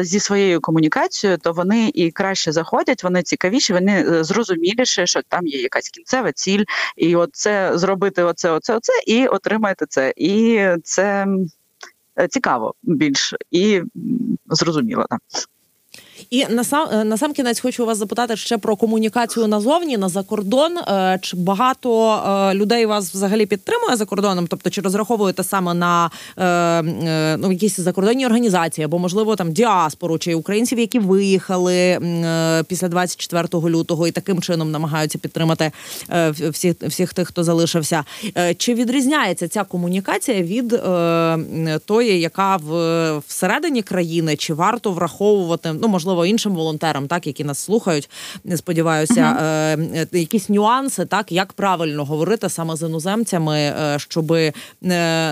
зі 0.00 0.20
своєю 0.20 0.60
комунікацією, 0.60 1.38
то 1.38 1.52
вони 1.52 1.90
і 1.94 2.10
краще 2.10 2.52
заходять, 2.52 3.04
вони 3.04 3.22
цікавіші, 3.22 3.72
вони 3.72 4.24
зрозуміліші, 4.24 5.06
що 5.06 5.20
там 5.28 5.46
є 5.46 5.60
якась 5.60 5.88
кінцева 5.88 6.32
ціль, 6.32 6.64
і 6.96 7.16
от 7.16 7.30
це 7.32 7.72
зробити 7.74 8.22
оце, 8.22 8.50
оце 8.50 8.77
оце 8.78 8.92
і 9.06 9.26
отримаєте 9.26 9.86
це. 9.88 10.12
І 10.16 10.60
це 10.84 11.26
цікаво 12.30 12.74
більш 12.82 13.34
і 13.50 13.82
зрозуміло. 14.46 15.06
Так. 15.10 15.20
І 16.30 16.46
на 16.46 16.64
сам 16.64 16.88
е, 16.92 17.04
на 17.04 17.16
сам 17.16 17.32
кінець 17.32 17.60
хочу 17.60 17.86
вас 17.86 17.98
запитати 17.98 18.36
ще 18.36 18.58
про 18.58 18.76
комунікацію 18.76 19.46
назовні 19.46 19.96
на 19.96 20.08
закордон. 20.08 20.78
Е, 20.78 21.18
чи 21.22 21.36
багато 21.36 22.12
е, 22.12 22.54
людей 22.54 22.86
вас 22.86 23.14
взагалі 23.14 23.46
підтримує 23.46 23.96
за 23.96 24.04
кордоном? 24.04 24.46
Тобто, 24.46 24.70
чи 24.70 24.80
розраховуєте 24.80 25.44
саме 25.44 25.74
на 25.74 26.10
ну 27.38 27.52
якісь 27.52 27.80
закордонні 27.80 28.26
організації 28.26 28.84
або 28.84 28.98
можливо 28.98 29.36
там 29.36 29.52
діаспору 29.52 30.18
чи 30.18 30.34
українців, 30.34 30.78
які 30.78 30.98
виїхали 30.98 31.98
після 32.68 32.88
24 32.88 33.48
лютого 33.54 34.08
і 34.08 34.10
таким 34.10 34.42
чином 34.42 34.70
намагаються 34.70 35.18
підтримати 35.18 35.72
всіх 36.50 36.74
всіх 36.82 37.14
тих, 37.14 37.28
хто 37.28 37.44
залишився? 37.44 38.04
Чи 38.56 38.74
відрізняється 38.74 39.48
ця 39.48 39.64
комунікація 39.64 40.42
від 40.42 40.68
тої, 41.86 42.20
яка 42.20 42.56
в 42.56 43.18
всередині 43.18 43.82
країни, 43.82 44.36
чи 44.36 44.54
варто 44.54 44.92
враховувати 44.92 45.72
ну 45.72 45.88
можливо? 45.88 46.17
Можливо 46.18 46.26
іншим 46.26 46.54
волонтерам, 46.54 47.08
так 47.08 47.26
які 47.26 47.44
нас 47.44 47.58
слухають. 47.58 48.10
Сподіваюся, 48.56 49.36
uh-huh. 49.40 50.06
е, 50.12 50.18
якісь 50.18 50.48
нюанси, 50.48 51.04
так 51.04 51.32
як 51.32 51.52
правильно 51.52 52.04
говорити 52.04 52.48
саме 52.48 52.76
з 52.76 52.82
іноземцями, 52.82 53.56
е, 53.56 53.98
щоб 53.98 54.32
е, 54.32 54.52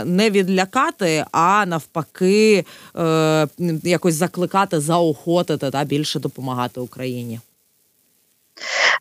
не 0.04 0.30
відлякати, 0.30 1.24
а 1.32 1.66
навпаки, 1.66 2.64
е, 2.96 3.48
якось 3.82 4.14
закликати, 4.14 4.80
заохотити 4.80 5.70
та 5.70 5.84
більше 5.84 6.20
допомагати 6.20 6.80
Україні. 6.80 7.40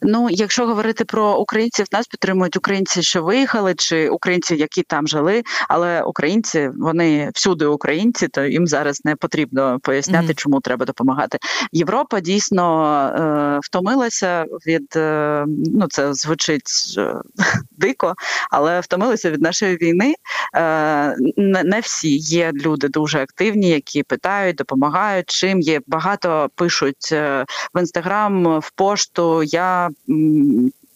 Ну, 0.01 0.27
якщо 0.31 0.67
говорити 0.67 1.05
про 1.05 1.37
українців, 1.37 1.85
нас 1.91 2.07
підтримують 2.07 2.57
українці, 2.57 3.03
що 3.03 3.23
виїхали, 3.23 3.75
чи 3.75 4.09
українці, 4.09 4.55
які 4.55 4.83
там 4.83 5.07
жили. 5.07 5.43
Але 5.69 6.01
українці 6.01 6.69
вони 6.77 7.31
всюди 7.33 7.65
українці, 7.65 8.27
то 8.27 8.43
їм 8.43 8.67
зараз 8.67 9.05
не 9.05 9.15
потрібно 9.15 9.79
поясняти, 9.83 10.27
mm-hmm. 10.27 10.35
чому 10.35 10.61
треба 10.61 10.85
допомагати. 10.85 11.37
Європа 11.71 12.19
дійсно 12.19 12.95
е, 13.07 13.59
втомилася 13.63 14.45
від 14.67 14.95
е, 14.95 15.45
ну 15.47 15.87
це 15.89 16.13
звучить 16.13 16.95
е, 16.97 17.13
дико, 17.71 18.15
але 18.51 18.79
втомилася 18.79 19.31
від 19.31 19.41
нашої 19.41 19.77
війни. 19.77 20.15
Е, 20.55 21.15
не, 21.37 21.63
не 21.63 21.79
всі 21.79 22.17
є 22.17 22.51
люди 22.53 22.87
дуже 22.87 23.19
активні, 23.19 23.69
які 23.69 24.03
питають, 24.03 24.55
допомагають. 24.55 25.29
Чим 25.29 25.59
є 25.59 25.81
багато 25.87 26.49
пишуть 26.55 27.09
е, 27.11 27.45
в 27.73 27.79
інстаграм, 27.79 28.59
в 28.59 28.71
пошту. 28.71 29.43
Я 29.45 29.91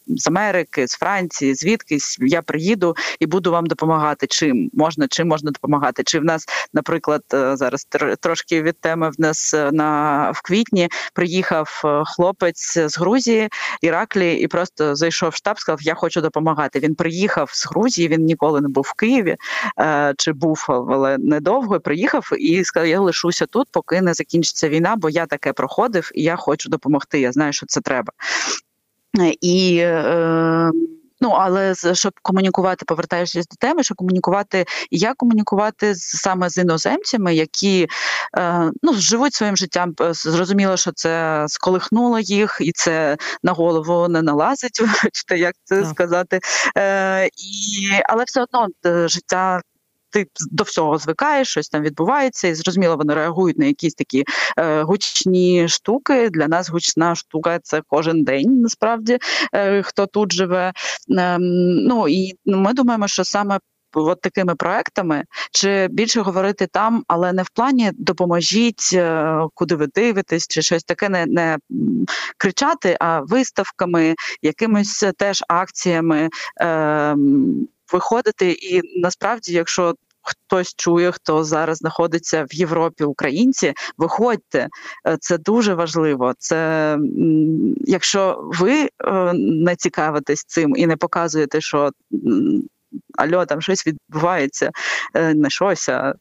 з 0.09 0.27
Америки, 0.27 0.87
з 0.87 0.91
Франції, 0.91 1.55
звідкись 1.55 2.17
я 2.21 2.41
приїду 2.41 2.95
і 3.19 3.25
буду 3.25 3.51
вам 3.51 3.65
допомагати. 3.65 4.27
Чим 4.27 4.69
можна, 4.73 5.07
чим 5.07 5.27
можна 5.27 5.51
допомагати? 5.51 6.03
Чи 6.03 6.19
в 6.19 6.23
нас, 6.23 6.45
наприклад, 6.73 7.21
е, 7.33 7.57
зараз 7.57 7.87
трошки 8.19 8.61
від 8.61 8.79
теми 8.79 9.09
в 9.09 9.21
нас 9.21 9.53
е, 9.53 9.71
на 9.71 10.31
в 10.31 10.41
квітні 10.41 10.89
приїхав 11.13 11.81
е, 11.85 12.03
хлопець 12.05 12.77
з 12.77 12.97
Грузії, 12.97 13.49
Іраклі, 13.81 14.33
і 14.33 14.47
просто 14.47 14.95
зайшов 14.95 15.29
в 15.29 15.35
штаб, 15.35 15.59
сказав: 15.59 15.81
Я 15.81 15.95
хочу 15.95 16.21
допомагати. 16.21 16.79
Він 16.79 16.95
приїхав 16.95 17.49
з 17.53 17.67
Грузії, 17.67 18.07
він 18.07 18.25
ніколи 18.25 18.61
не 18.61 18.67
був 18.67 18.83
в 18.87 18.93
Києві 18.93 19.35
чи 20.17 20.33
був, 20.33 20.65
але 20.69 21.17
недовго 21.17 21.79
приїхав 21.79 22.29
і 22.39 22.63
сказав: 22.63 22.87
Я 22.87 22.99
лишуся 22.99 23.45
тут, 23.45 23.67
поки 23.71 24.01
не 24.01 24.13
закінчиться 24.13 24.69
війна, 24.69 24.95
бо 24.97 25.09
я 25.09 25.25
таке 25.25 25.53
проходив 25.53 26.11
і 26.15 26.23
я 26.23 26.35
хочу 26.35 26.69
допомогти. 26.69 27.19
Я 27.19 27.31
знаю, 27.31 27.53
що 27.53 27.65
це 27.65 27.81
треба. 27.81 28.13
І 29.41 29.77
е, 29.77 30.71
Ну 31.21 31.29
але 31.29 31.75
щоб 31.93 32.13
комунікувати, 32.21 32.85
повертаючись 32.85 33.47
до 33.47 33.55
теми, 33.59 33.83
щоб 33.83 33.97
комунікувати, 33.97 34.65
як 34.91 35.17
комунікувати 35.17 35.95
саме 35.95 36.49
з 36.49 36.57
іноземцями, 36.57 37.35
які 37.35 37.87
е, 38.37 38.71
ну 38.83 38.93
живуть 38.93 39.33
своїм 39.33 39.57
життям. 39.57 39.93
Зрозуміло, 40.11 40.77
що 40.77 40.91
це 40.91 41.45
сколихнуло 41.47 42.19
їх, 42.19 42.57
і 42.61 42.71
це 42.71 43.17
на 43.43 43.51
голову 43.51 44.07
не 44.07 44.21
налазить. 44.21 44.79
Вибачте, 44.81 45.37
як 45.37 45.55
це 45.63 45.81
так. 45.81 45.89
сказати, 45.89 46.39
Е, 46.77 47.25
і 47.25 47.89
але 48.09 48.23
все 48.23 48.41
одно 48.43 48.67
е, 48.85 49.07
життя 49.07 49.61
ти 50.09 50.25
до 50.51 50.63
всього 50.63 50.97
звикаєш, 50.97 51.47
щось 51.47 51.69
там 51.69 51.81
відбувається, 51.81 52.47
і 52.47 52.53
зрозуміло, 52.53 52.97
вони 52.97 53.13
реагують 53.13 53.57
на 53.57 53.65
якісь 53.65 53.93
такі 53.93 54.23
е, 54.57 54.81
гучні 54.83 55.67
штуки. 55.67 56.29
Для 56.29 56.47
нас 56.47 56.69
гучна 56.69 57.15
штука 57.15 57.59
це 57.63 57.81
кожен 57.87 58.23
день, 58.23 58.61
насправді 58.61 59.17
е, 59.53 59.81
хто 59.83 60.05
тут 60.05 60.33
живе. 60.33 60.73
Е, 61.17 61.37
ну 61.39 62.07
і 62.07 62.33
ми 62.45 62.73
думаємо, 62.73 63.07
що 63.07 63.23
саме. 63.23 63.59
От 63.93 64.21
такими 64.21 64.55
проектами 64.55 65.23
чи 65.51 65.87
більше 65.91 66.21
говорити 66.21 66.67
там, 66.67 67.03
але 67.07 67.33
не 67.33 67.43
в 67.43 67.49
плані 67.49 67.91
допоможіть, 67.93 68.89
е, 68.93 69.37
куди 69.53 69.75
ви 69.75 69.87
дивитесь, 69.87 70.47
чи 70.47 70.61
щось 70.61 70.83
таке 70.83 71.09
не 71.09 71.25
не 71.25 71.57
кричати, 72.37 72.97
а 72.99 73.19
виставками, 73.21 74.15
якимись 74.41 75.03
теж 75.17 75.43
акціями. 75.47 76.29
Е, 76.61 77.15
виходити. 77.91 78.51
І 78.51 78.81
насправді, 79.01 79.53
якщо 79.53 79.95
хтось 80.21 80.73
чує, 80.77 81.11
хто 81.11 81.43
зараз 81.43 81.77
знаходиться 81.77 82.45
в 82.51 82.55
Європі, 82.55 83.03
українці, 83.03 83.73
виходьте, 83.97 84.67
е, 85.07 85.17
це 85.19 85.37
дуже 85.37 85.73
важливо. 85.73 86.33
Це 86.37 86.97
якщо 87.81 88.49
ви 88.59 88.81
е, 88.81 88.89
не 89.33 89.75
цікавитесь 89.75 90.43
цим 90.47 90.75
і 90.75 90.87
не 90.87 90.97
показуєте, 90.97 91.61
що 91.61 91.91
альо, 93.17 93.45
там 93.45 93.61
щось 93.61 93.87
відбувається, 93.87 94.71
е, 95.13 95.33
не 95.33 95.49
щось, 95.49 95.89
а 95.89 96.13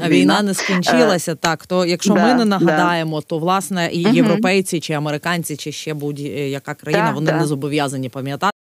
а 0.00 0.08
війна 0.08 0.42
не 0.42 0.54
скінчилася. 0.54 1.34
Так 1.34 1.66
то, 1.66 1.86
якщо 1.86 2.14
да, 2.14 2.26
ми 2.26 2.34
не 2.34 2.44
нагадаємо, 2.44 3.20
да. 3.20 3.26
то 3.26 3.38
власне 3.38 3.90
і 3.92 4.02
європейці, 4.02 4.80
чи 4.80 4.92
американці, 4.92 5.56
чи 5.56 5.72
ще 5.72 5.94
будь-яка 5.94 6.74
країна, 6.74 7.06
да, 7.06 7.14
вони 7.14 7.32
не 7.32 7.44
зобов'язані 7.44 8.08
пам'ятати. 8.08 8.51